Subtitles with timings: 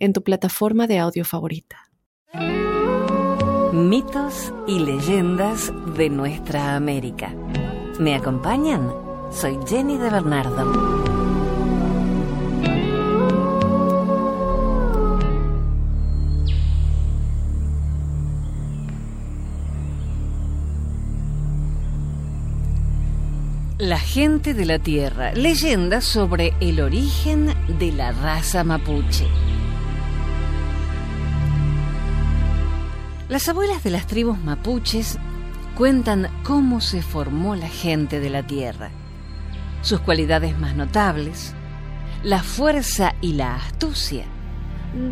[0.00, 1.90] en tu plataforma de audio favorita.
[3.72, 7.32] Mitos y leyendas de nuestra América.
[8.00, 8.92] ¿Me acompañan?
[9.30, 11.10] Soy Jenny de Bernardo.
[23.78, 29.26] La gente de la Tierra, leyendas sobre el origen de la raza mapuche.
[33.30, 35.16] Las abuelas de las tribus mapuches
[35.76, 38.90] cuentan cómo se formó la gente de la tierra,
[39.82, 41.54] sus cualidades más notables,
[42.24, 44.24] la fuerza y la astucia.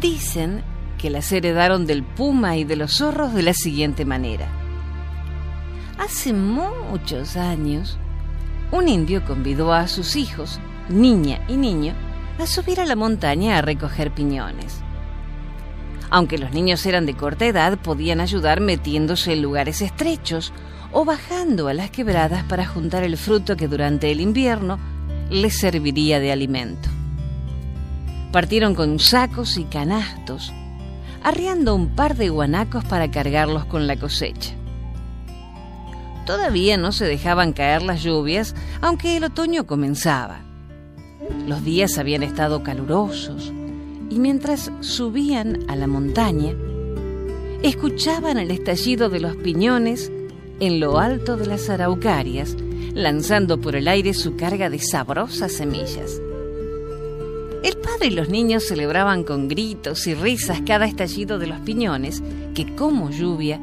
[0.01, 0.65] Dicen
[0.99, 4.49] que las heredaron del puma y de los zorros de la siguiente manera.
[5.97, 8.01] Hace muchos años,
[8.73, 10.59] un indio convidó a sus hijos,
[10.89, 11.95] niña y niño,
[12.41, 14.83] a subir a la montaña a recoger piñones.
[16.11, 20.53] Aunque los niños eran de corta edad, podían ayudar metiéndose en lugares estrechos
[20.93, 24.79] o bajando a las quebradas para juntar el fruto que durante el invierno
[25.31, 26.89] les serviría de alimento.
[28.33, 30.53] Partieron con sacos y canastos,
[31.23, 34.55] arriando un par de guanacos para cargarlos con la cosecha.
[36.25, 40.41] Todavía no se dejaban caer las lluvias, aunque el otoño comenzaba.
[41.47, 43.53] Los días habían estado calurosos,
[44.11, 46.55] y mientras subían a la montaña,
[47.63, 50.11] escuchaban el estallido de los piñones
[50.61, 52.57] en lo alto de las araucarias,
[52.95, 56.21] lanzando por el aire su carga de sabrosas semillas.
[57.63, 62.23] El padre y los niños celebraban con gritos y risas cada estallido de los piñones
[62.55, 63.61] que, como lluvia,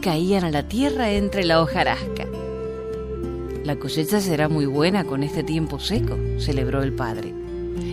[0.00, 2.26] caían a la tierra entre la hojarasca.
[3.64, 7.41] La cosecha será muy buena con este tiempo seco, celebró el padre.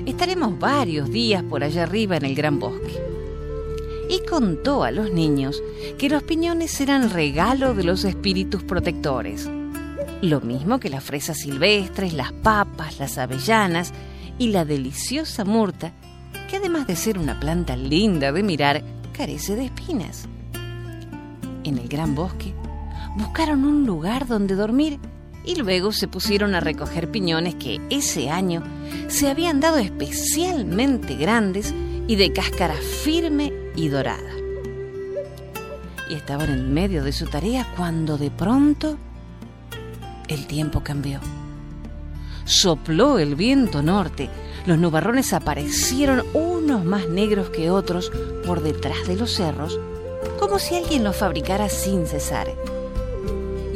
[0.10, 3.00] Estaremos varios días por allá arriba en el gran bosque.
[4.10, 5.62] Y contó a los niños
[6.00, 9.48] que los piñones eran regalo de los espíritus protectores.
[10.24, 13.94] Lo mismo que las fresas silvestres, las papas, las avellanas
[14.40, 15.94] y la deliciosa murta,
[16.50, 18.84] que además de ser una planta linda de mirar,
[19.14, 20.28] carece de espinas.
[21.64, 22.56] En el gran bosque
[23.16, 25.00] buscaron un lugar donde dormir
[25.50, 28.62] y luego se pusieron a recoger piñones que ese año
[29.08, 31.74] se habían dado especialmente grandes
[32.08, 34.30] y de cáscara firme y dorada.
[36.08, 39.00] Y estaban en medio de su tarea cuando de pronto
[40.28, 41.20] el tiempo cambió.
[42.46, 44.30] Sopló el viento norte,
[44.68, 48.12] los nubarrones aparecieron unos más negros que otros
[48.46, 49.80] por detrás de los cerros,
[50.40, 52.50] como si alguien los fabricara sin cesar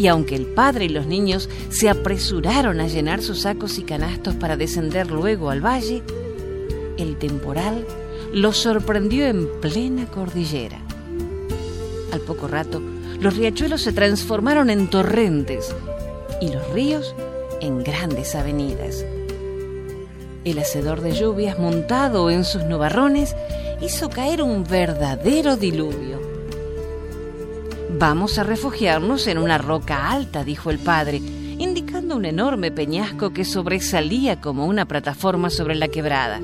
[0.03, 4.35] y aunque el padre y los niños se apresuraron a llenar sus sacos y canastos
[4.35, 6.03] para descender luego al valle,
[6.97, 7.87] el temporal
[8.33, 10.77] los sorprendió en plena cordillera.
[12.11, 12.81] Al poco rato,
[13.21, 15.73] los riachuelos se transformaron en torrentes
[16.41, 17.15] y los ríos
[17.61, 19.05] en grandes avenidas.
[20.43, 23.37] El hacedor de lluvias montado en sus nubarrones
[23.79, 26.32] hizo caer un verdadero diluvio.
[28.03, 31.21] Vamos a refugiarnos en una roca alta, dijo el padre,
[31.57, 36.41] indicando un enorme peñasco que sobresalía como una plataforma sobre la quebrada.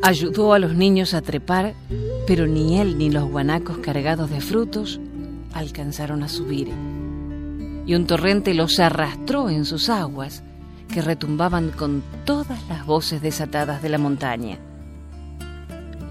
[0.00, 1.74] Ayudó a los niños a trepar,
[2.26, 4.98] pero ni él ni los guanacos cargados de frutos
[5.52, 6.68] alcanzaron a subir.
[7.84, 10.42] Y un torrente los arrastró en sus aguas,
[10.90, 14.58] que retumbaban con todas las voces desatadas de la montaña.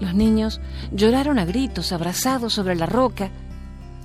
[0.00, 0.60] Los niños
[0.92, 3.30] lloraron a gritos abrazados sobre la roca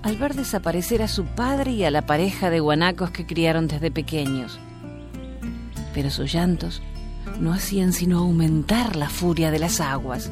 [0.04, 3.90] al ver desaparecer a su padre y a la pareja de guanacos que criaron desde
[3.90, 4.60] pequeños.
[5.94, 6.84] Pero sus llantos
[7.40, 10.32] no hacían sino aumentar la furia de las aguas.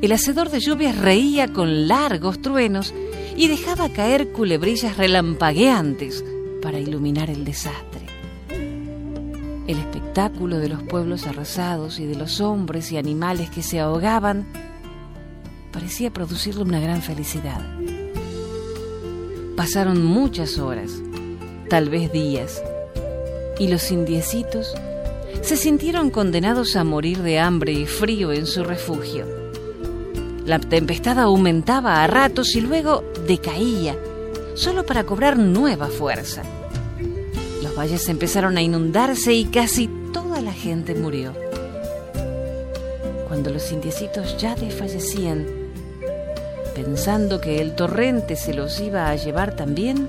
[0.00, 2.92] El hacedor de lluvias reía con largos truenos
[3.36, 6.24] y dejaba caer culebrillas relampagueantes
[6.60, 8.01] para iluminar el desastre.
[9.72, 14.46] El espectáculo de los pueblos arrasados y de los hombres y animales que se ahogaban
[15.72, 17.58] parecía producirle una gran felicidad.
[19.56, 20.90] Pasaron muchas horas,
[21.70, 22.62] tal vez días,
[23.58, 24.74] y los indiecitos
[25.40, 29.24] se sintieron condenados a morir de hambre y frío en su refugio.
[30.44, 33.96] La tempestad aumentaba a ratos y luego decaía,
[34.52, 36.42] solo para cobrar nueva fuerza.
[37.72, 41.32] Los valles empezaron a inundarse y casi toda la gente murió.
[43.28, 45.46] Cuando los indiecitos ya desfallecían,
[46.74, 50.06] pensando que el torrente se los iba a llevar también,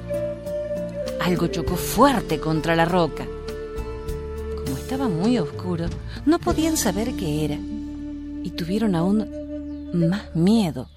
[1.21, 3.25] algo chocó fuerte contra la roca.
[4.65, 5.85] Como estaba muy oscuro,
[6.25, 7.55] no podían saber qué era
[8.43, 9.25] y tuvieron aún
[9.93, 10.89] más miedo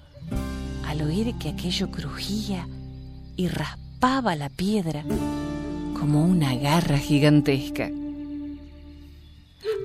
[0.85, 2.67] al oír que aquello crujía
[3.37, 5.05] y raspaba la piedra
[5.99, 7.89] como una garra gigantesca.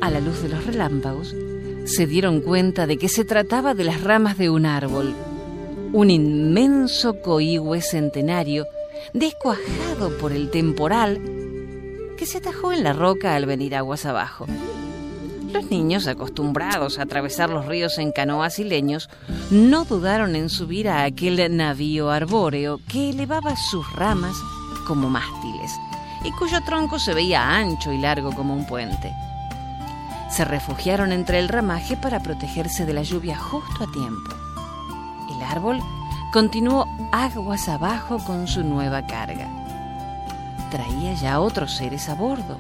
[0.01, 1.35] A la luz de los relámpagos,
[1.85, 5.15] se dieron cuenta de que se trataba de las ramas de un árbol,
[5.93, 8.67] un inmenso coihue centenario
[9.15, 11.21] descuajado por el temporal
[12.17, 14.47] que se atajó en la roca al venir aguas abajo.
[15.53, 19.11] Los niños, acostumbrados a atravesar los ríos en canoas y leños,
[19.51, 24.37] no dudaron en subir a aquel navío arbóreo que elevaba sus ramas
[24.87, 25.71] como mástiles
[26.25, 29.15] y cuyo tronco se veía ancho y largo como un puente.
[30.31, 34.31] Se refugiaron entre el ramaje para protegerse de la lluvia justo a tiempo.
[35.31, 35.81] El árbol
[36.33, 39.49] continuó aguas abajo con su nueva carga.
[40.71, 42.59] Traía ya otros seres a bordo.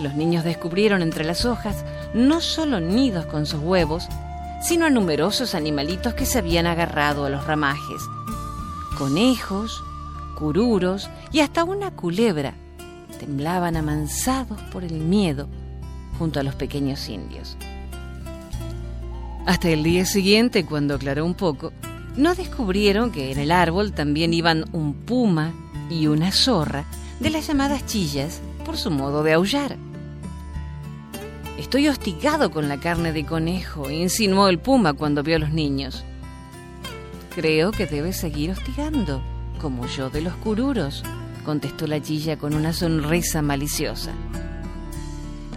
[0.00, 1.84] Los niños descubrieron entre las hojas
[2.14, 4.08] no solo nidos con sus huevos,
[4.62, 8.02] sino a numerosos animalitos que se habían agarrado a los ramajes.
[8.96, 9.84] Conejos,
[10.42, 12.54] cururos y hasta una culebra
[13.20, 15.46] temblaban amansados por el miedo
[16.18, 17.56] junto a los pequeños indios.
[19.46, 21.72] Hasta el día siguiente, cuando aclaró un poco,
[22.16, 25.52] no descubrieron que en el árbol también iban un puma
[25.88, 26.86] y una zorra
[27.20, 29.76] de las llamadas chillas por su modo de aullar.
[31.56, 36.02] Estoy hostigado con la carne de conejo, insinuó el puma cuando vio a los niños.
[37.32, 39.22] Creo que debes seguir hostigando,
[39.62, 41.04] como yo de los cururos,
[41.44, 44.10] contestó la chilla con una sonrisa maliciosa.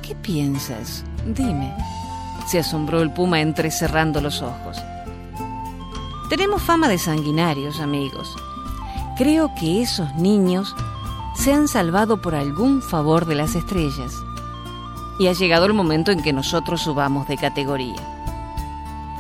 [0.04, 1.04] ¿Qué piensas?
[1.26, 1.76] Dime,
[2.48, 4.78] se asombró el puma entrecerrando los ojos.
[6.30, 8.36] Tenemos fama de sanguinarios, amigos.
[9.18, 10.76] Creo que esos niños
[11.36, 14.14] se han salvado por algún favor de las estrellas.
[15.18, 17.96] Y ha llegado el momento en que nosotros subamos de categoría.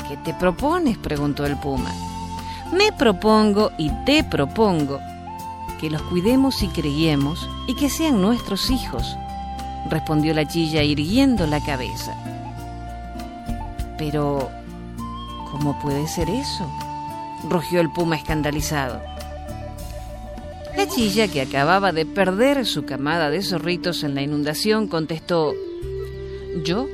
[0.07, 0.97] ¿Qué te propones?
[0.99, 1.91] preguntó el puma.
[2.71, 4.99] Me propongo y te propongo
[5.79, 9.15] que los cuidemos y creyemos y que sean nuestros hijos,
[9.89, 12.15] respondió la chilla irguiendo la cabeza.
[13.97, 14.49] Pero,
[15.51, 16.69] ¿cómo puede ser eso?
[17.47, 18.99] rugió el puma escandalizado.
[20.75, 25.53] La chilla, que acababa de perder su camada de zorritos en la inundación, contestó,
[26.63, 26.87] Yo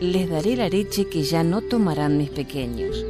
[0.00, 3.04] les daré la leche que ya no tomarán mis pequeños,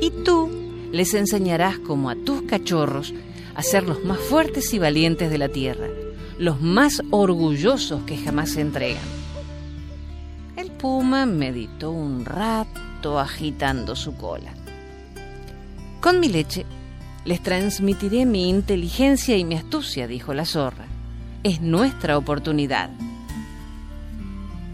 [0.00, 0.61] y tú
[0.92, 3.12] les enseñarás como a tus cachorros
[3.54, 5.88] a ser los más fuertes y valientes de la tierra,
[6.38, 9.02] los más orgullosos que jamás se entregan.
[10.56, 14.52] El puma meditó un rato agitando su cola.
[16.00, 16.66] Con mi leche
[17.24, 20.86] les transmitiré mi inteligencia y mi astucia, dijo la zorra.
[21.44, 22.90] Es nuestra oportunidad.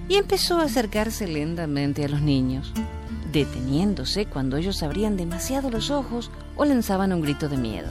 [0.08, 2.72] Y empezó a acercarse lentamente a los niños,
[3.32, 7.88] deteniéndose cuando ellos abrían demasiado los ojos o lanzaban un grito de miedo.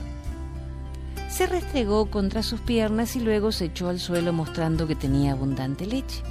[1.29, 5.85] Se restregó contra sus piernas y luego se echó al suelo mostrando que tenía abundante
[5.85, 6.23] leche.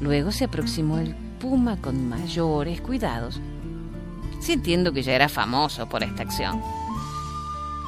[0.00, 3.40] Luego se aproximó el puma con mayores cuidados
[4.46, 6.62] sintiendo que ya era famoso por esta acción.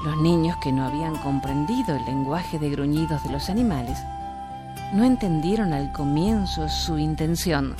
[0.04, 3.99] Los niños que no habían comprendido el lenguaje de gruñidos de los animales
[4.92, 7.76] no entendieron al comienzo su intención.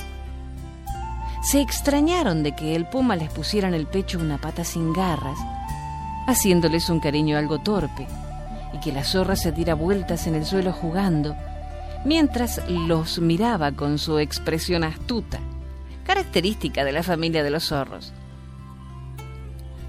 [1.41, 5.39] Se extrañaron de que el puma les pusiera en el pecho una pata sin garras,
[6.27, 8.07] haciéndoles un cariño algo torpe,
[8.73, 11.35] y que la zorra se diera vueltas en el suelo jugando,
[12.03, 15.39] mientras los miraba con su expresión astuta,
[16.05, 18.11] característica de la familia de los zorros.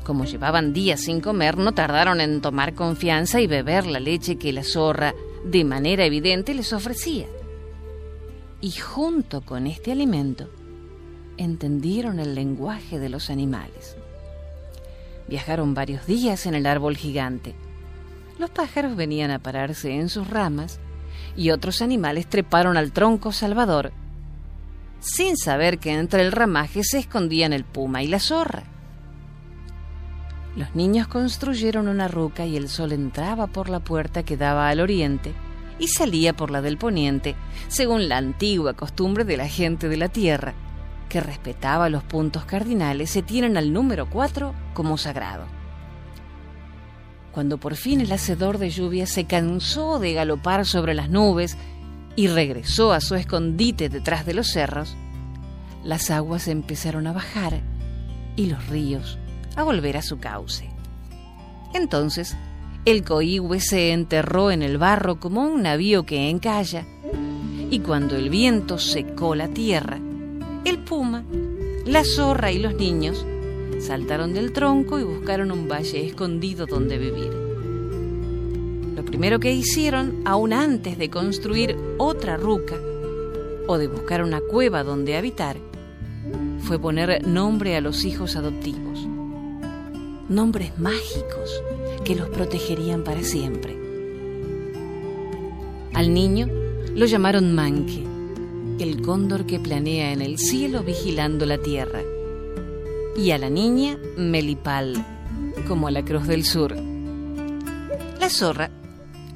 [0.05, 4.53] Como llevaban días sin comer, no tardaron en tomar confianza y beber la leche que
[4.53, 5.15] la zorra,
[5.45, 7.27] de manera evidente, les ofrecía.
[8.61, 10.49] Y junto con este alimento,
[11.41, 13.97] entendieron el lenguaje de los animales.
[15.27, 17.55] Viajaron varios días en el árbol gigante.
[18.39, 20.81] Los pájaros venían a pararse en sus ramas
[21.37, 23.93] y otros animales treparon al tronco salvador,
[25.01, 28.65] sin saber que entre el ramaje se escondían el puma y la zorra.
[30.57, 34.81] Los niños construyeron una ruca y el sol entraba por la puerta que daba al
[34.81, 35.33] oriente
[35.79, 37.35] y salía por la del poniente,
[37.69, 40.55] según la antigua costumbre de la gente de la tierra,
[41.11, 45.45] que respetaba los puntos cardinales, se tienen al número 4 como sagrado.
[47.33, 51.59] Cuando por fin el hacedor de lluvia se cansó de galopar sobre las nubes
[52.17, 54.97] y regresó a su escondite detrás de los cerros,
[55.85, 57.61] las aguas empezaron a bajar
[58.37, 59.19] y los ríos
[59.57, 60.71] a volver a su cauce.
[61.75, 62.37] Entonces,
[62.85, 66.87] el coihue se enterró en el barro como un navío que encalla,
[67.71, 70.01] y cuando el viento secó la tierra,
[70.65, 71.25] el puma,
[71.87, 73.25] la zorra y los niños
[73.79, 77.33] saltaron del tronco y buscaron un valle escondido donde vivir.
[78.95, 82.77] Lo primero que hicieron, aún antes de construir otra ruca
[83.67, 85.57] o de buscar una cueva donde habitar,
[86.61, 89.07] fue poner nombre a los hijos adoptivos.
[90.29, 91.63] Nombres mágicos
[92.05, 93.77] que los protegerían para siempre.
[95.95, 96.49] Al niño
[96.95, 98.05] lo llamaron Manque,
[98.83, 102.01] el cóndor que planea en el cielo vigilando la tierra.
[103.17, 105.05] Y a la niña Melipal,
[105.69, 106.75] como a la Cruz del Sur.
[108.19, 108.71] La zorra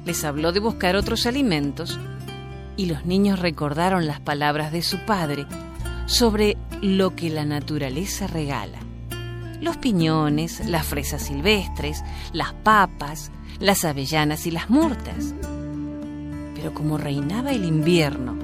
[0.05, 1.99] les habló de buscar otros alimentos
[2.77, 5.45] y los niños recordaron las palabras de su padre
[6.07, 8.79] sobre lo que la naturaleza regala.
[9.61, 15.33] Los piñones, las fresas silvestres, las papas, las avellanas y las murtas.
[16.55, 18.34] Pero como reinaba el invierno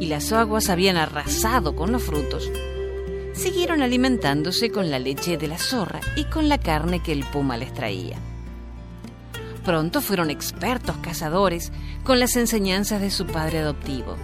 [0.00, 2.50] y las aguas habían arrasado con los frutos,
[3.34, 7.56] siguieron alimentándose con la leche de la zorra y con la carne que el puma
[7.56, 8.16] les traía.
[9.64, 11.70] Pronto fueron expertos cazadores
[12.02, 14.16] con las enseñanzas de su padre adoptivo.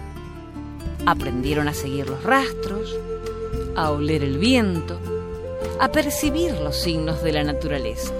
[1.05, 2.93] Aprendieron a seguir los rastros,
[3.75, 4.99] a oler el viento,
[5.79, 8.13] a percibir los signos de la naturaleza.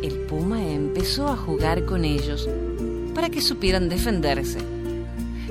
[0.00, 2.48] El puma empezó a jugar con ellos
[3.14, 4.58] para que supieran defenderse,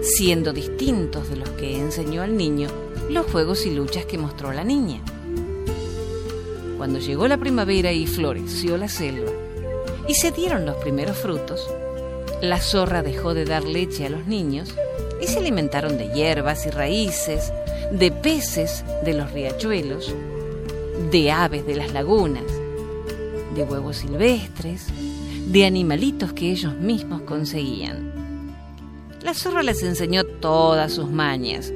[0.01, 2.69] siendo distintos de los que enseñó al niño
[3.09, 5.01] los juegos y luchas que mostró la niña.
[6.77, 9.31] Cuando llegó la primavera y floreció la selva,
[10.07, 11.67] y se dieron los primeros frutos,
[12.41, 14.73] la zorra dejó de dar leche a los niños
[15.21, 17.51] y se alimentaron de hierbas y raíces,
[17.91, 20.13] de peces de los riachuelos,
[21.11, 22.45] de aves de las lagunas,
[23.55, 24.87] de huevos silvestres,
[25.47, 28.08] de animalitos que ellos mismos conseguían.
[29.21, 31.73] La zorra les enseñó todas sus mañas,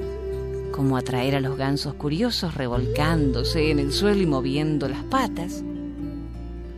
[0.71, 5.61] como atraer a los gansos curiosos revolcándose en el suelo y moviendo las patas,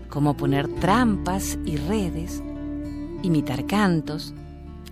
[0.09, 2.41] cómo poner trampas y redes,
[3.21, 4.33] imitar cantos,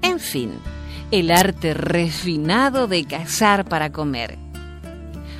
[0.03, 0.51] en fin,
[1.11, 4.37] el arte refinado de cazar para comer.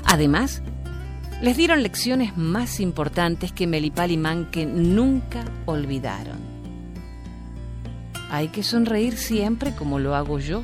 [0.06, 0.63] Además,
[1.42, 6.53] les dieron lecciones más importantes que Melipal y Manque nunca olvidaron.
[8.34, 10.63] Hay que sonreír siempre como lo hago yo,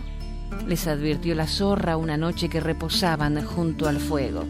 [0.67, 4.43] les advirtió la zorra una noche que reposaban junto al fuego.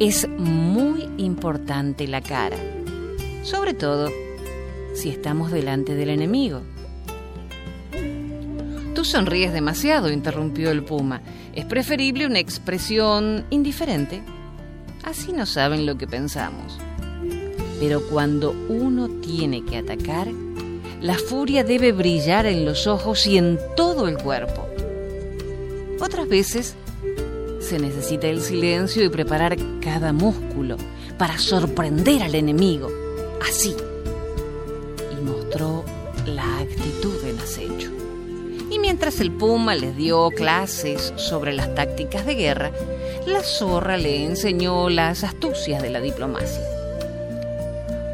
[0.00, 2.56] Es muy importante la cara
[3.42, 4.10] sobre todo
[4.94, 6.62] si estamos delante del enemigo.
[8.94, 11.20] Tú sonríes demasiado, interrumpió el puma.
[11.54, 14.22] Es preferible una expresión indiferente.
[15.02, 16.78] Así no saben lo que pensamos.
[17.78, 20.28] Pero cuando uno tiene que atacar,
[21.04, 24.66] la furia debe brillar en los ojos y en todo el cuerpo.
[26.00, 26.76] Otras veces
[27.60, 30.78] se necesita el silencio y preparar cada músculo
[31.18, 32.90] para sorprender al enemigo
[33.46, 33.76] así.
[35.12, 35.84] Y mostró
[36.24, 37.90] la actitud del acecho.
[38.70, 42.72] Y mientras el puma les dio clases sobre las tácticas de guerra,
[43.26, 46.73] la zorra le enseñó las astucias de la diplomacia.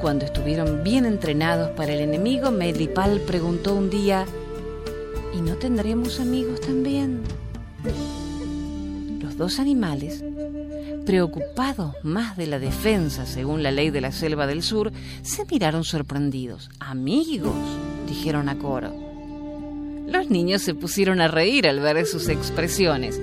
[0.01, 4.25] Cuando estuvieron bien entrenados para el enemigo, Melipal preguntó un día,
[5.37, 7.23] ¿y no tendremos amigos también?
[9.21, 10.25] Los dos animales
[11.11, 14.93] preocupados más de la defensa según la ley de la selva del sur,
[15.23, 16.71] se miraron sorprendidos.
[16.79, 17.57] Amigos,
[18.07, 18.93] dijeron a coro.
[20.07, 23.21] Los niños se pusieron a reír al ver sus expresiones.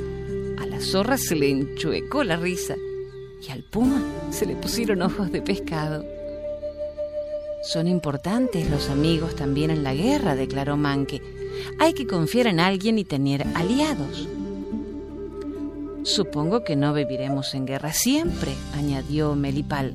[0.59, 2.75] A la zorra se le enchuecó la risa
[3.47, 6.16] y al puma se le pusieron ojos de pescado.
[7.67, 11.21] Son importantes los amigos también en la guerra, declaró Manque.
[11.81, 14.29] Hay que confiar en alguien y tener aliados.
[16.03, 19.93] Supongo que no viviremos en guerra siempre, añadió Melipal.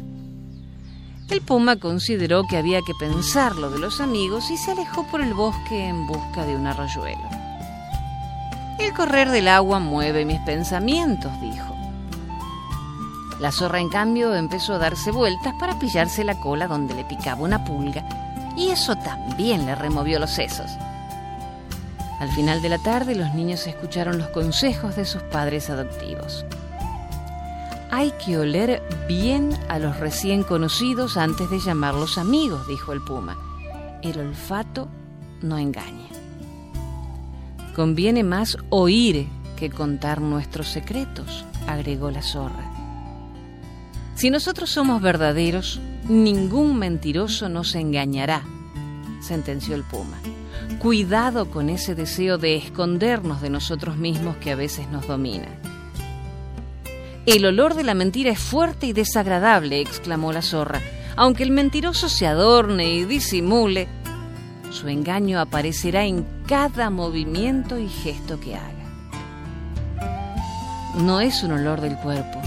[1.30, 5.22] El puma consideró que había que pensar lo de los amigos y se alejó por
[5.22, 7.26] el bosque en busca de un arroyuelo.
[8.78, 11.71] El correr del agua mueve mis pensamientos, dijo.
[13.42, 17.42] La zorra, en cambio, empezó a darse vueltas para pillarse la cola donde le picaba
[17.42, 18.04] una pulga,
[18.56, 20.70] y eso también le removió los sesos.
[22.20, 26.44] Al final de la tarde los niños escucharon los consejos de sus padres adoptivos.
[27.90, 33.36] Hay que oler bien a los recién conocidos antes de llamarlos amigos, dijo el puma.
[34.02, 34.86] El olfato
[35.40, 36.10] no engaña.
[37.74, 42.61] Conviene más oír que contar nuestros secretos, agregó la zorra.
[44.22, 48.44] Si nosotros somos verdaderos, ningún mentiroso nos engañará,
[49.20, 50.16] sentenció el puma.
[50.78, 55.48] Cuidado con ese deseo de escondernos de nosotros mismos que a veces nos domina.
[57.26, 60.80] El olor de la mentira es fuerte y desagradable, exclamó la zorra.
[61.16, 63.88] Aunque el mentiroso se adorne y disimule,
[64.70, 68.86] su engaño aparecerá en cada movimiento y gesto que haga.
[70.98, 72.41] No es un olor del cuerpo,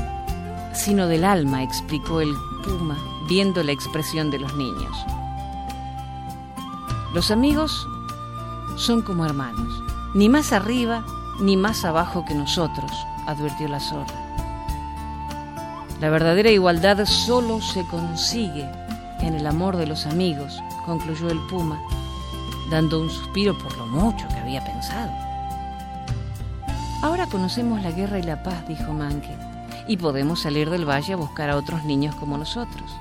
[0.76, 5.06] sino del alma, explicó el puma, viendo la expresión de los niños.
[7.14, 7.88] Los amigos
[8.76, 9.82] son como hermanos,
[10.14, 11.06] ni más arriba
[11.40, 12.92] ni más abajo que nosotros,
[13.26, 14.14] advirtió la zorra.
[16.00, 18.70] La verdadera igualdad solo se consigue
[19.22, 21.82] en el amor de los amigos, concluyó el puma,
[22.70, 25.12] dando un suspiro por lo mucho que había pensado.
[27.02, 29.38] Ahora conocemos la guerra y la paz, dijo Manque,
[29.88, 32.96] y podemos salir del valle a buscar a otros niños como nosotros.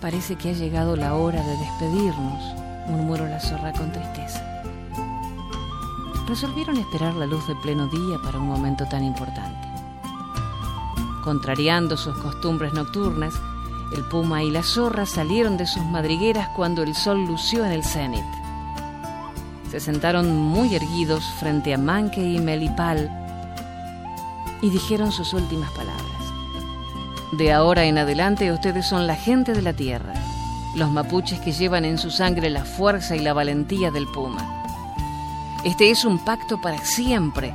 [0.00, 2.42] Parece que ha llegado la hora de despedirnos,
[2.88, 4.44] murmuró la zorra con tristeza.
[6.26, 9.66] Resolvieron esperar la luz de pleno día para un momento tan importante.
[11.24, 13.34] Contrariando sus costumbres nocturnas,
[13.96, 17.82] el puma y la zorra salieron de sus madrigueras cuando el sol lució en el
[17.82, 18.24] cenit.
[19.70, 23.17] Se sentaron muy erguidos frente a Manque y Melipal
[24.62, 26.04] y dijeron sus últimas palabras.
[27.32, 30.14] De ahora en adelante ustedes son la gente de la tierra,
[30.74, 34.64] los mapuches que llevan en su sangre la fuerza y la valentía del puma.
[35.64, 37.52] Este es un pacto para siempre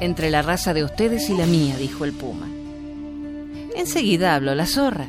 [0.00, 2.48] entre la raza de ustedes y la mía, dijo el puma.
[3.76, 5.06] Enseguida habló la zorra.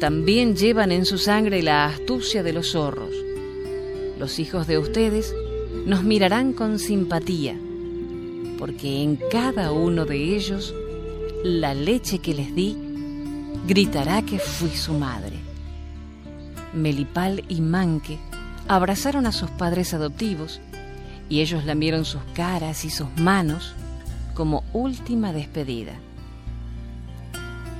[0.00, 3.12] También llevan en su sangre la astucia de los zorros.
[4.18, 5.34] Los hijos de ustedes
[5.86, 7.56] nos mirarán con simpatía,
[8.64, 10.74] porque en cada uno de ellos
[11.44, 12.74] la leche que les di
[13.66, 15.36] gritará que fui su madre.
[16.72, 18.18] Melipal y Manque
[18.66, 20.62] abrazaron a sus padres adoptivos
[21.28, 23.74] y ellos lamieron sus caras y sus manos
[24.32, 25.92] como última despedida.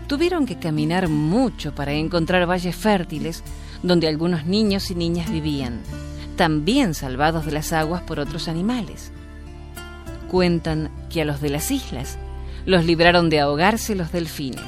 [0.06, 3.42] Tuvieron que caminar mucho para encontrar valles fértiles
[3.82, 5.80] donde algunos niños y niñas vivían,
[6.36, 9.12] también salvados de las aguas por otros animales.
[10.34, 12.18] Cuentan que a los de las islas
[12.66, 14.64] los libraron de ahogarse los delfines.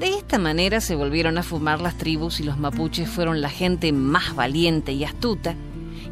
[0.00, 3.92] De esta manera se volvieron a fumar las tribus y los mapuches fueron la gente
[3.92, 5.54] más valiente y astuta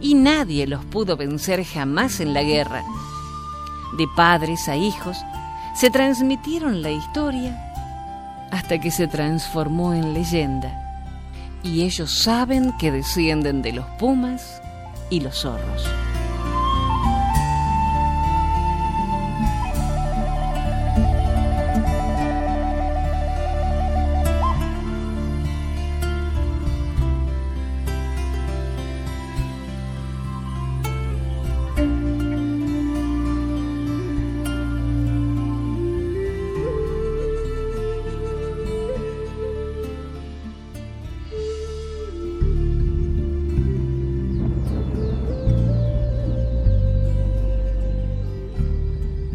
[0.02, 2.84] y nadie los pudo vencer jamás en la guerra.
[3.96, 5.16] De padres a hijos
[5.74, 7.58] se transmitieron la historia
[8.50, 10.70] hasta que se transformó en leyenda
[11.62, 14.60] y ellos saben que descienden de los pumas
[15.08, 15.86] y los zorros.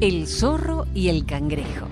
[0.06, 1.88] El zorro y el cangrejo.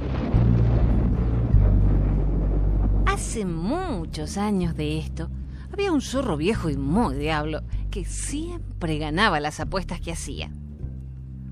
[3.08, 5.32] Hace muchos años de esto,
[5.71, 10.52] había un zorro viejo y muy diablo que siempre ganaba las apuestas que hacía.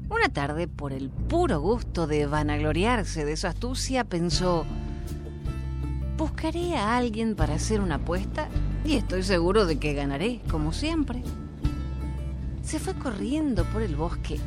[0.07, 4.63] Una tarde, por el puro gusto de vanagloriarse de su astucia, pensó,
[6.15, 8.49] buscaré a alguien para hacer una apuesta
[8.85, 11.23] y estoy seguro de que ganaré, como siempre.
[12.61, 14.39] Se fue corriendo por el bosque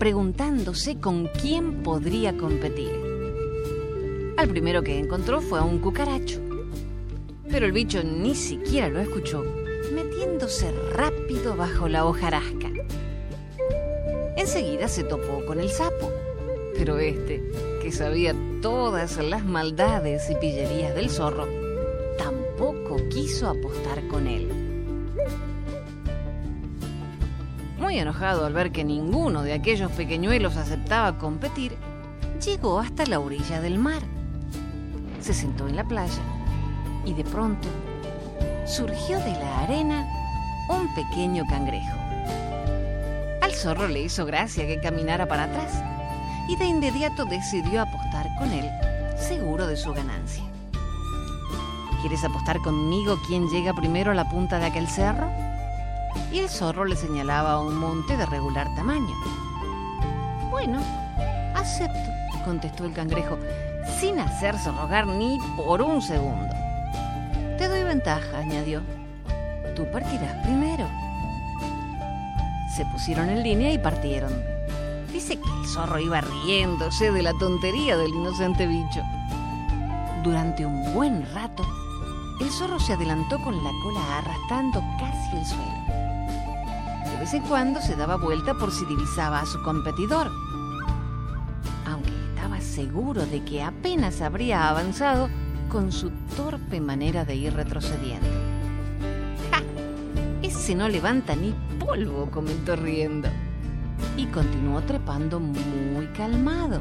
[0.00, 2.90] preguntándose con quién podría competir.
[4.38, 6.40] Al primero que encontró fue a un cucaracho,
[7.50, 9.44] pero el bicho ni siquiera lo escuchó,
[9.92, 12.70] metiéndose rápido bajo la hojarasca.
[14.38, 16.10] Enseguida se topó con el sapo,
[16.78, 17.44] pero este,
[17.82, 21.46] que sabía todas las maldades y pillerías del zorro,
[22.16, 24.69] tampoco quiso apostar con él.
[27.90, 31.76] Muy enojado al ver que ninguno de aquellos pequeñuelos aceptaba competir,
[32.40, 34.00] llegó hasta la orilla del mar.
[35.20, 36.22] Se sentó en la playa
[37.04, 37.66] y de pronto
[38.64, 40.06] surgió de la arena
[40.68, 41.98] un pequeño cangrejo.
[43.42, 45.82] Al zorro le hizo gracia que caminara para atrás
[46.48, 48.70] y de inmediato decidió apostar con él,
[49.16, 50.44] seguro de su ganancia.
[52.02, 55.49] ¿Quieres apostar conmigo quién llega primero a la punta de aquel cerro?
[56.32, 59.14] Y el zorro le señalaba un monte de regular tamaño.
[60.50, 60.80] Bueno,
[61.54, 62.10] acepto,
[62.44, 63.38] contestó el cangrejo,
[63.98, 66.54] sin hacerse rogar ni por un segundo.
[67.58, 68.82] Te doy ventaja, añadió.
[69.76, 70.86] Tú partirás primero.
[72.76, 74.32] Se pusieron en línea y partieron.
[75.12, 79.02] Dice que el zorro iba riéndose de la tontería del inocente bicho.
[80.22, 81.66] Durante un buen rato,
[82.40, 85.79] el zorro se adelantó con la cola arrastrando casi el suelo.
[87.20, 90.30] Vez en cuando se daba vuelta por si divisaba a su competidor.
[91.84, 95.28] Aunque estaba seguro de que apenas habría avanzado
[95.68, 98.26] con su torpe manera de ir retrocediendo.
[99.50, 99.60] ¡Ja!
[100.40, 103.28] Ese no levanta ni polvo, comentó riendo.
[104.16, 106.80] Y continuó trepando muy calmado.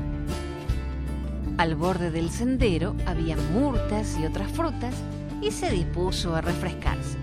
[1.57, 4.95] Al borde del sendero había murtas y otras frutas
[5.41, 7.17] y se dispuso a refrescarse.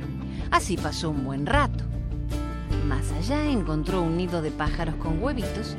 [0.50, 1.95] Así pasó un buen rato.
[2.88, 5.76] Más allá encontró un nido de pájaros con huevitos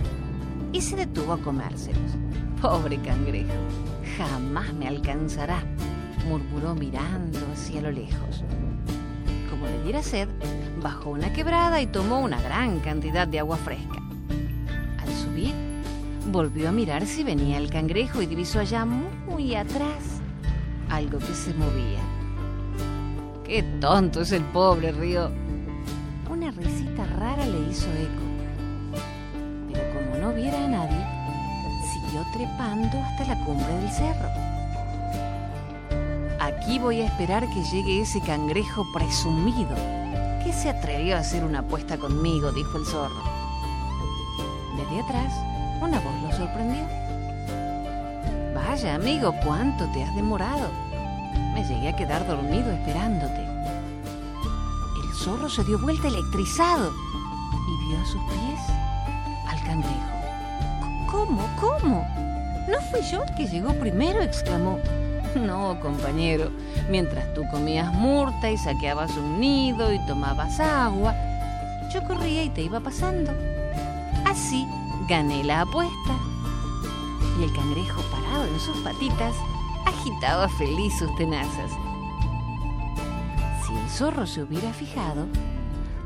[0.73, 2.17] y se detuvo a comérselos.
[2.61, 3.53] Pobre cangrejo,
[4.17, 5.63] jamás me alcanzará,
[6.27, 8.43] murmuró mirando hacia lo lejos.
[9.49, 10.27] Como le diera sed,
[10.83, 14.01] bajó una quebrada y tomó una gran cantidad de agua fresca.
[14.99, 15.53] Al subir,
[16.29, 20.21] volvió a mirar si venía el cangrejo y divisó allá muy atrás
[20.89, 22.01] algo que se movía.
[23.45, 25.46] Qué tonto es el pobre, río.
[27.05, 28.23] Rara le hizo eco.
[29.71, 31.05] Pero como no viera a nadie,
[31.91, 34.29] siguió trepando hasta la cumbre del cerro.
[36.39, 39.75] Aquí voy a esperar que llegue ese cangrejo presumido
[40.43, 43.21] que se atrevió a hacer una apuesta conmigo, dijo el zorro.
[44.77, 45.33] Desde atrás,
[45.81, 46.83] una voz lo sorprendió.
[48.53, 50.69] Vaya, amigo, ¿cuánto te has demorado?
[51.53, 53.46] Me llegué a quedar dormido esperándote.
[55.27, 56.93] Zorro se dio vuelta electrizado
[57.67, 58.61] y vio a sus pies
[59.45, 61.05] al cangrejo.
[61.11, 61.45] ¿Cómo?
[61.59, 62.07] ¿Cómo?
[62.69, 64.23] ¿No fui yo el que llegó primero?
[64.23, 64.79] exclamó.
[65.35, 66.49] No, compañero.
[66.89, 71.13] Mientras tú comías murta y saqueabas un nido y tomabas agua,
[71.93, 73.33] yo corría y te iba pasando.
[74.25, 74.65] Así
[75.09, 76.15] gané la apuesta.
[77.37, 79.35] Y el cangrejo parado en sus patitas
[79.85, 81.73] agitaba feliz sus tenazas.
[83.67, 85.27] Si el zorro se hubiera fijado,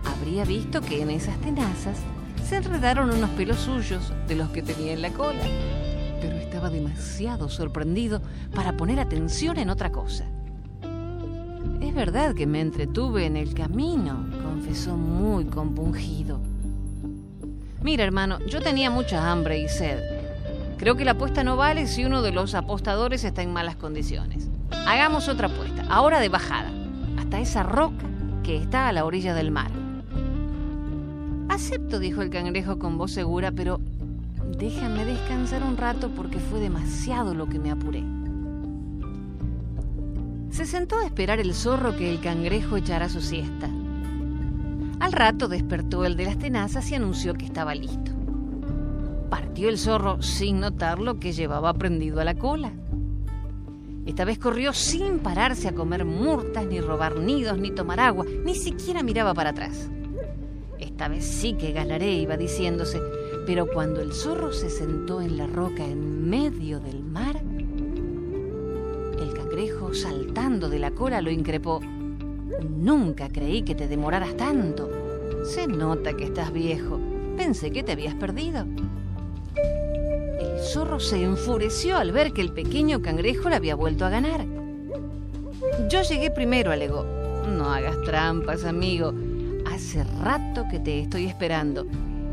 [0.03, 1.99] habría visto que en esas tenazas
[2.43, 5.43] se enredaron unos pelos suyos de los que tenía en la cola,
[6.19, 8.23] pero estaba demasiado sorprendido
[8.55, 10.25] para poner atención en otra cosa.
[11.81, 16.39] Es verdad que me entretuve en el camino, confesó muy compungido.
[17.83, 19.99] Mira, hermano, yo tenía mucha hambre y sed
[20.79, 24.49] Creo que la apuesta no vale si uno de los apostadores está en malas condiciones.
[24.87, 26.71] Hagamos otra apuesta, ahora de bajada,
[27.39, 28.05] esa roca
[28.43, 29.71] que está a la orilla del mar.
[31.49, 33.79] Acepto, dijo el cangrejo con voz segura, pero
[34.57, 38.03] déjame descansar un rato porque fue demasiado lo que me apuré.
[40.49, 43.69] Se sentó a esperar el zorro que el cangrejo echara su siesta.
[44.99, 48.11] Al rato despertó el de las tenazas y anunció que estaba listo
[49.31, 52.71] partió el zorro sin notar lo que llevaba prendido a la cola.
[54.05, 58.55] Esta vez corrió sin pararse a comer murtas, ni robar nidos, ni tomar agua, ni
[58.55, 59.89] siquiera miraba para atrás.
[60.79, 62.99] Esta vez sí que ganaré, iba diciéndose,
[63.45, 67.39] pero cuando el zorro se sentó en la roca en medio del mar,
[69.19, 71.79] el cangrejo, saltando de la cola, lo increpó.
[72.67, 74.89] Nunca creí que te demoraras tanto.
[75.45, 76.99] Se nota que estás viejo.
[77.37, 78.65] Pensé que te habías perdido
[80.61, 84.45] zorro se enfureció al ver que el pequeño cangrejo le había vuelto a ganar.
[85.89, 87.05] Yo llegué primero, alegó.
[87.47, 89.13] No hagas trampas, amigo.
[89.71, 91.85] Hace rato que te estoy esperando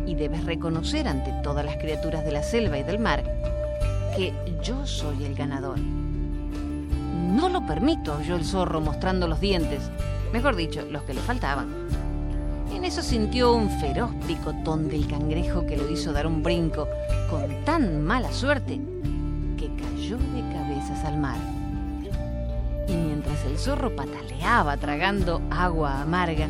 [0.07, 3.25] y debes reconocer ante todas las criaturas de la selva y del mar
[4.17, 5.79] que yo soy el ganador.
[5.79, 9.91] No lo permito, oyó el zorro mostrando los dientes,
[10.33, 11.69] mejor dicho, los que le faltaban.
[12.79, 16.87] En eso sintió un feroz picotón del cangrejo que lo hizo dar un brinco
[17.29, 18.81] con tan mala suerte
[19.57, 21.39] que cayó de cabezas al mar.
[22.87, 26.47] Y mientras el zorro pataleaba tragando agua amarga,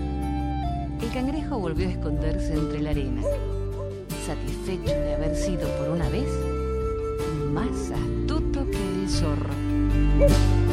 [1.00, 3.22] el cangrejo volvió a esconderse entre la arena,
[4.26, 6.28] satisfecho de haber sido por una vez
[7.54, 10.67] más astuto que el zorro.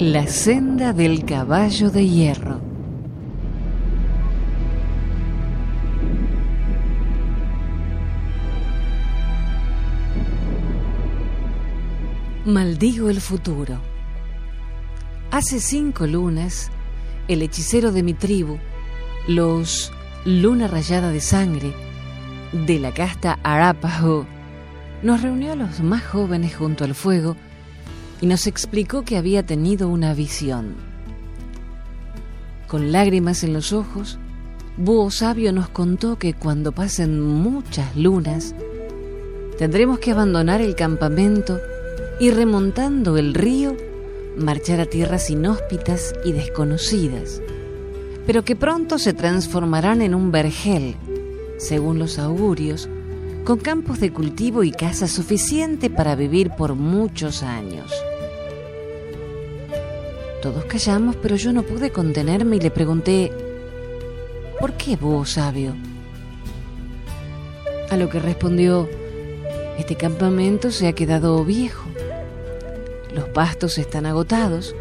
[0.00, 2.58] La senda del caballo de hierro.
[12.46, 13.78] Maldigo el futuro.
[15.30, 16.70] Hace cinco lunas,
[17.28, 18.58] el hechicero de mi tribu,
[19.28, 19.92] los
[20.24, 21.74] Luna Rayada de Sangre,
[22.54, 24.24] de la casta Arapaho,
[25.02, 27.36] nos reunió a los más jóvenes junto al fuego
[28.20, 30.74] y nos explicó que había tenido una visión.
[32.66, 34.18] Con lágrimas en los ojos,
[34.76, 38.54] Búho Sabio nos contó que cuando pasen muchas lunas,
[39.58, 41.58] tendremos que abandonar el campamento
[42.20, 43.76] y remontando el río,
[44.36, 47.42] marchar a tierras inhóspitas y desconocidas,
[48.26, 50.94] pero que pronto se transformarán en un vergel,
[51.58, 52.88] según los augurios,
[53.44, 57.90] con campos de cultivo y casa suficiente para vivir por muchos años.
[60.42, 63.30] Todos callamos, pero yo no pude contenerme y le pregunté,
[64.58, 65.74] ¿por qué búho sabio?
[67.90, 68.88] A lo que respondió,
[69.78, 71.86] este campamento se ha quedado viejo,
[73.14, 74.74] los pastos están agotados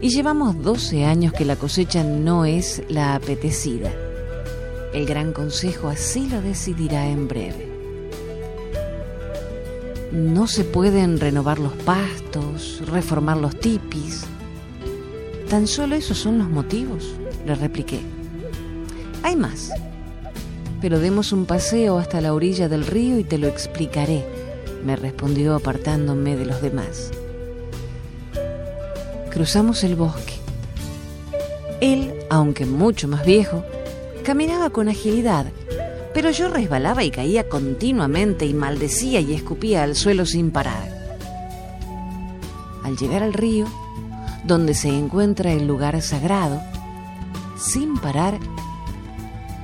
[0.00, 3.92] y llevamos 12 años que la cosecha no es la apetecida.
[4.92, 7.68] El Gran Consejo así lo decidirá en breve.
[10.10, 14.26] No se pueden renovar los pastos, reformar los tipis,
[15.50, 17.12] Tan solo esos son los motivos,
[17.44, 17.98] le repliqué.
[19.24, 19.72] Hay más,
[20.80, 24.24] pero demos un paseo hasta la orilla del río y te lo explicaré,
[24.84, 27.10] me respondió apartándome de los demás.
[29.32, 30.34] Cruzamos el bosque.
[31.80, 33.64] Él, aunque mucho más viejo,
[34.22, 35.46] caminaba con agilidad,
[36.14, 40.96] pero yo resbalaba y caía continuamente y maldecía y escupía al suelo sin parar.
[42.84, 43.66] Al llegar al río,
[44.50, 46.60] donde se encuentra el lugar sagrado,
[47.56, 48.36] sin parar,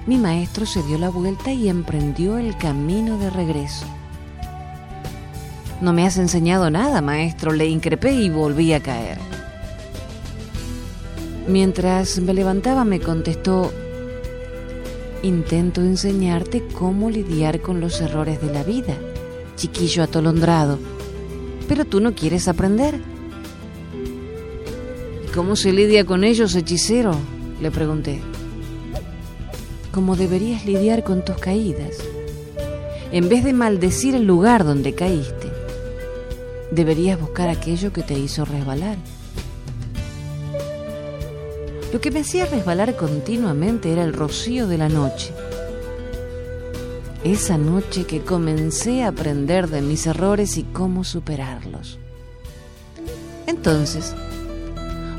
[0.07, 3.85] mi maestro se dio la vuelta y emprendió el camino de regreso.
[5.81, 9.19] No me has enseñado nada, maestro, le increpé y volví a caer.
[11.49, 13.73] Mientras me levantaba me contestó,
[15.25, 18.95] intento enseñarte cómo lidiar con los errores de la vida,
[19.57, 20.79] chiquillo atolondrado,
[21.67, 23.16] pero tú no quieres aprender.
[25.37, 27.15] ¿Cómo se lidia con ellos, hechicero?
[27.61, 28.23] Le pregunté.
[29.93, 31.99] Como deberías lidiar con tus caídas.
[33.13, 35.53] En vez de maldecir el lugar donde caíste,
[36.71, 38.97] deberías buscar aquello que te hizo resbalar.
[41.93, 45.35] Lo que me hacía resbalar continuamente era el rocío de la noche.
[47.25, 51.99] Esa noche que comencé a aprender de mis errores y cómo superarlos.
[53.47, 54.15] Entonces,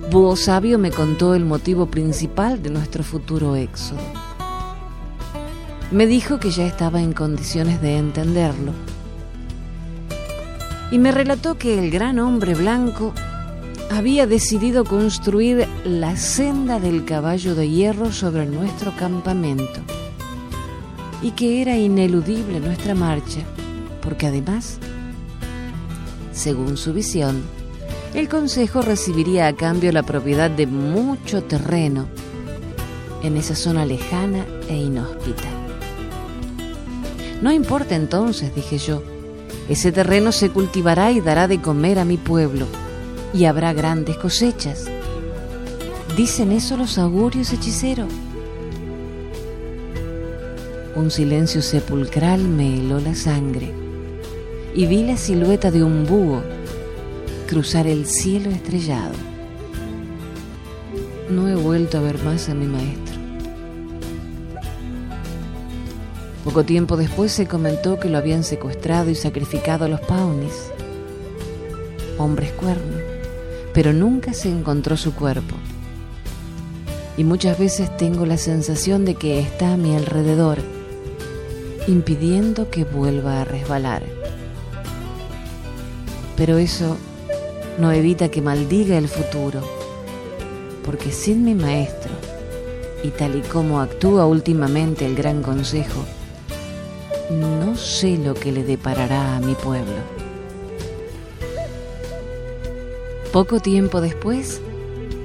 [0.09, 3.99] Búho Sabio me contó el motivo principal de nuestro futuro éxodo.
[5.91, 8.71] Me dijo que ya estaba en condiciones de entenderlo.
[10.91, 13.13] Y me relató que el gran hombre blanco
[13.91, 19.81] había decidido construir la senda del caballo de hierro sobre nuestro campamento
[21.21, 23.41] y que era ineludible nuestra marcha,
[24.01, 24.79] porque además,
[26.31, 27.43] según su visión,
[28.13, 32.07] el Consejo recibiría a cambio la propiedad de mucho terreno
[33.23, 35.47] en esa zona lejana e inhóspita.
[37.41, 39.03] No importa entonces, dije yo,
[39.69, 42.65] ese terreno se cultivará y dará de comer a mi pueblo,
[43.33, 44.85] y habrá grandes cosechas.
[46.15, 48.07] ¿Dicen eso los augurios, hechicero?
[50.95, 53.71] Un silencio sepulcral me heló la sangre,
[54.73, 56.41] y vi la silueta de un búho
[57.47, 59.13] cruzar el cielo estrellado.
[61.29, 63.17] No he vuelto a ver más a mi maestro.
[66.43, 70.71] Poco tiempo después se comentó que lo habían secuestrado y sacrificado a los paunis,
[72.17, 73.01] hombres cuernos,
[73.73, 75.55] pero nunca se encontró su cuerpo.
[77.17, 80.59] Y muchas veces tengo la sensación de que está a mi alrededor,
[81.87, 84.03] impidiendo que vuelva a resbalar.
[86.35, 86.97] Pero eso
[87.77, 89.61] no evita que maldiga el futuro,
[90.83, 92.11] porque sin mi maestro,
[93.03, 96.03] y tal y como actúa últimamente el Gran Consejo,
[97.29, 99.95] no sé lo que le deparará a mi pueblo.
[103.31, 104.61] Poco tiempo después,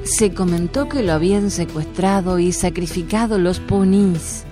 [0.05, 4.45] se comentó que lo habían secuestrado y sacrificado los ponis,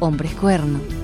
[0.00, 1.03] hombres cuernos.